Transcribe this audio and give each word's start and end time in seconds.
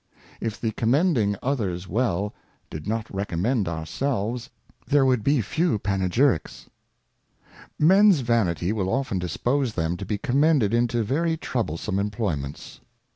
If 0.39 0.59
the 0.59 0.71
commending 0.71 1.35
others 1.43 1.87
well, 1.87 2.33
did 2.71 2.87
not 2.87 3.07
recommend 3.13 3.67
ourselves, 3.67 4.49
there 4.87 5.05
would 5.05 5.23
be 5.23 5.41
few 5.41 5.77
Panegyricks. 5.77 6.65
Mens 7.77 8.21
Vanity 8.21 8.73
will 8.73 8.89
often 8.89 9.19
dispose 9.19 9.75
them 9.75 9.97
to 9.97 10.05
be 10.07 10.17
commended 10.17 10.73
into 10.73 11.03
very 11.03 11.37
troublesome 11.37 11.99
Employments. 11.99 12.79